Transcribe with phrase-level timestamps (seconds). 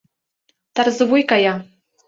[0.75, 1.55] Тарзывуй кая.